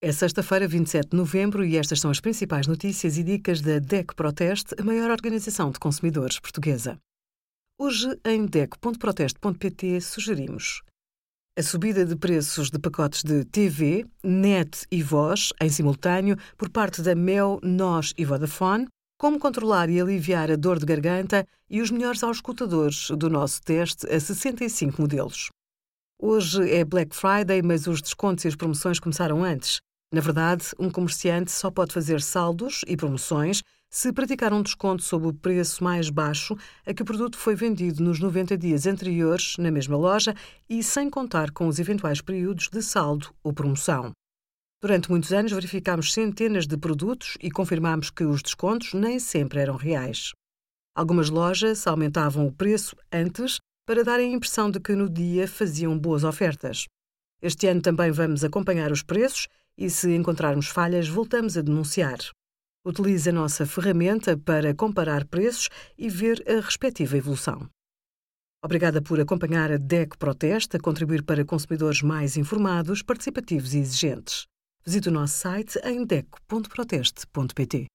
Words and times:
É 0.00 0.12
sexta-feira, 0.12 0.68
27 0.68 1.08
de 1.10 1.16
novembro, 1.16 1.64
e 1.64 1.76
estas 1.76 1.98
são 1.98 2.08
as 2.08 2.20
principais 2.20 2.68
notícias 2.68 3.18
e 3.18 3.24
dicas 3.24 3.60
da 3.60 3.80
DEC 3.80 4.14
Proteste, 4.14 4.76
a 4.78 4.84
maior 4.84 5.10
organização 5.10 5.72
de 5.72 5.80
consumidores 5.80 6.38
portuguesa. 6.38 7.00
Hoje, 7.76 8.16
em 8.24 8.46
DEC.proteste.pt, 8.46 10.00
sugerimos 10.00 10.82
a 11.58 11.62
subida 11.64 12.04
de 12.04 12.14
preços 12.14 12.70
de 12.70 12.78
pacotes 12.78 13.24
de 13.24 13.44
TV, 13.46 14.06
net 14.22 14.86
e 14.88 15.02
voz, 15.02 15.52
em 15.60 15.68
simultâneo, 15.68 16.36
por 16.56 16.70
parte 16.70 17.02
da 17.02 17.16
Mel, 17.16 17.58
Nós 17.60 18.14
e 18.16 18.24
Vodafone, 18.24 18.86
como 19.18 19.40
controlar 19.40 19.90
e 19.90 20.00
aliviar 20.00 20.48
a 20.48 20.54
dor 20.54 20.78
de 20.78 20.86
garganta 20.86 21.44
e 21.68 21.80
os 21.80 21.90
melhores 21.90 22.22
auscultadores 22.22 23.08
do 23.10 23.28
nosso 23.28 23.60
teste 23.62 24.08
a 24.08 24.20
65 24.20 25.02
modelos. 25.02 25.48
Hoje 26.20 26.70
é 26.70 26.84
Black 26.84 27.16
Friday, 27.16 27.62
mas 27.62 27.88
os 27.88 28.00
descontos 28.00 28.44
e 28.44 28.48
as 28.48 28.54
promoções 28.54 29.00
começaram 29.00 29.42
antes. 29.42 29.80
Na 30.12 30.22
verdade, 30.22 30.64
um 30.78 30.90
comerciante 30.90 31.52
só 31.52 31.70
pode 31.70 31.92
fazer 31.92 32.22
saldos 32.22 32.80
e 32.86 32.96
promoções 32.96 33.62
se 33.90 34.10
praticar 34.12 34.52
um 34.54 34.62
desconto 34.62 35.02
sobre 35.02 35.28
o 35.28 35.34
preço 35.34 35.84
mais 35.84 36.08
baixo 36.08 36.56
a 36.86 36.94
que 36.94 37.02
o 37.02 37.04
produto 37.04 37.36
foi 37.36 37.54
vendido 37.54 38.02
nos 38.02 38.18
90 38.18 38.56
dias 38.56 38.86
anteriores 38.86 39.56
na 39.58 39.70
mesma 39.70 39.96
loja 39.96 40.34
e 40.68 40.82
sem 40.82 41.10
contar 41.10 41.50
com 41.50 41.66
os 41.66 41.78
eventuais 41.78 42.22
períodos 42.22 42.68
de 42.68 42.82
saldo 42.82 43.34
ou 43.42 43.52
promoção. 43.52 44.12
Durante 44.80 45.10
muitos 45.10 45.32
anos 45.32 45.52
verificámos 45.52 46.12
centenas 46.12 46.66
de 46.66 46.76
produtos 46.78 47.36
e 47.40 47.50
confirmámos 47.50 48.10
que 48.10 48.24
os 48.24 48.42
descontos 48.42 48.94
nem 48.94 49.18
sempre 49.18 49.60
eram 49.60 49.76
reais. 49.76 50.32
Algumas 50.94 51.28
lojas 51.28 51.86
aumentavam 51.86 52.46
o 52.46 52.52
preço 52.52 52.96
antes 53.12 53.58
para 53.86 54.04
dar 54.04 54.20
a 54.20 54.24
impressão 54.24 54.70
de 54.70 54.80
que 54.80 54.94
no 54.94 55.08
dia 55.08 55.46
faziam 55.46 55.98
boas 55.98 56.24
ofertas. 56.24 56.86
Este 57.40 57.66
ano 57.66 57.80
também 57.80 58.10
vamos 58.10 58.42
acompanhar 58.44 58.90
os 58.90 59.02
preços 59.02 59.48
e, 59.78 59.88
se 59.88 60.12
encontrarmos 60.14 60.66
falhas, 60.66 61.08
voltamos 61.08 61.56
a 61.56 61.62
denunciar. 61.62 62.18
Utilize 62.84 63.30
a 63.30 63.32
nossa 63.32 63.64
ferramenta 63.64 64.36
para 64.36 64.74
comparar 64.74 65.24
preços 65.26 65.68
e 65.96 66.08
ver 66.08 66.44
a 66.48 66.60
respectiva 66.60 67.16
evolução. 67.16 67.68
Obrigada 68.62 69.00
por 69.00 69.20
acompanhar 69.20 69.70
a 69.70 69.76
DEC 69.76 70.18
Proteste 70.18 70.76
a 70.76 70.80
contribuir 70.80 71.22
para 71.22 71.44
consumidores 71.44 72.02
mais 72.02 72.36
informados, 72.36 73.02
participativos 73.02 73.72
e 73.72 73.78
exigentes. 73.78 74.46
Visite 74.84 75.08
o 75.08 75.12
nosso 75.12 75.38
site 75.38 75.78
em 75.84 76.04
dec.proteste.pt. 76.04 77.86